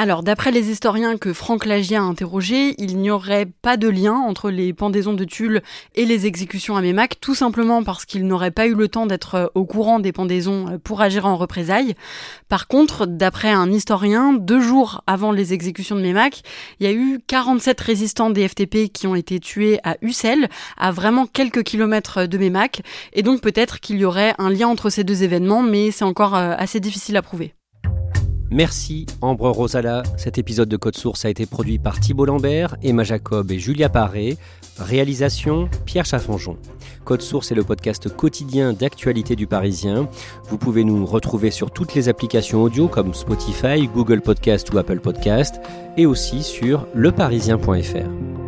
Alors, 0.01 0.23
d'après 0.23 0.53
les 0.53 0.71
historiens 0.71 1.19
que 1.19 1.33
Franck 1.33 1.67
Lagier 1.67 1.97
a 1.97 2.03
interrogés, 2.03 2.77
il 2.79 2.99
n'y 2.99 3.11
aurait 3.11 3.47
pas 3.47 3.77
de 3.77 3.89
lien 3.89 4.15
entre 4.15 4.49
les 4.49 4.73
pendaisons 4.73 5.13
de 5.13 5.25
Tulle 5.25 5.61
et 5.97 6.05
les 6.05 6.25
exécutions 6.25 6.77
à 6.77 6.81
Mémac, 6.83 7.19
tout 7.21 7.35
simplement 7.35 7.83
parce 7.83 8.05
qu'il 8.05 8.25
n'aurait 8.25 8.53
pas 8.53 8.69
eu 8.69 8.77
le 8.77 8.87
temps 8.87 9.07
d'être 9.07 9.35
euh, 9.35 9.47
au 9.57 9.65
courant 9.65 9.99
des 9.99 10.13
pendaisons 10.13 10.69
euh, 10.69 10.79
pour 10.79 11.01
agir 11.01 11.27
en 11.27 11.37
représailles. 11.37 11.97
Par 12.49 12.69
contre, 12.69 13.07
d'après 13.07 13.51
un 13.51 13.73
historien, 13.73 14.35
deux 14.35 14.61
jours 14.61 15.03
avant 15.09 15.33
les 15.33 15.53
exécutions 15.53 15.97
de 15.97 16.03
Mémac, 16.03 16.43
il 16.79 16.87
y 16.87 16.89
a 16.89 16.93
eu 16.93 17.19
47 17.27 17.81
résistants 17.81 18.31
des 18.31 18.47
FTP 18.47 18.93
qui 18.93 19.09
ont 19.09 19.17
été 19.17 19.41
tués 19.41 19.81
à 19.83 19.97
Ussel, 20.01 20.49
à 20.77 20.93
vraiment 20.93 21.27
quelques 21.27 21.65
kilomètres 21.65 22.27
de 22.27 22.39
Mémac, 22.39 22.83
et 23.15 23.25
donc 23.25 23.41
peut-être 23.41 23.81
qu'il 23.81 23.99
y 23.99 24.05
aurait 24.05 24.37
un 24.39 24.51
lien 24.51 24.69
entre 24.69 24.91
ces 24.91 25.03
deux 25.03 25.25
événements, 25.25 25.65
mais 25.65 25.91
c'est 25.91 26.05
encore 26.05 26.37
euh, 26.37 26.55
assez 26.57 26.79
difficile 26.79 27.17
à 27.17 27.23
prouver. 27.23 27.53
Merci 28.51 29.07
Ambre 29.21 29.51
Rosala. 29.51 30.03
Cet 30.17 30.39
épisode 30.39 30.69
de 30.69 30.77
Code 30.77 30.97
Source 30.97 31.25
a 31.25 31.31
été 31.31 31.45
produit 31.45 31.79
par 31.79 32.01
Thibault 32.01 32.25
Lambert, 32.25 32.77
Emma 32.83 33.05
Jacob 33.05 33.51
et 33.51 33.59
Julia 33.59 33.89
Paré. 33.89 34.39
Réalisation 34.79 35.69
Pierre 35.85 36.07
Chaffanjon. 36.07 36.57
Code 37.05 37.23
Source 37.23 37.53
est 37.53 37.55
le 37.55 37.65
podcast 37.65 38.15
quotidien 38.15 38.73
d'actualité 38.73 39.37
du 39.37 39.47
Parisien. 39.47 40.09
Vous 40.49 40.59
pouvez 40.59 40.85
nous 40.85 41.05
retrouver 41.05 41.51
sur 41.51 41.71
toutes 41.71 41.95
les 41.95 42.09
applications 42.09 42.63
audio 42.63 42.89
comme 42.89 43.13
Spotify, 43.15 43.89
Google 43.95 44.23
Podcast 44.23 44.73
ou 44.73 44.79
Apple 44.79 45.01
Podcast 45.01 45.61
et 45.97 46.07
aussi 46.07 46.43
sur 46.43 46.87
leparisien.fr. 46.95 48.48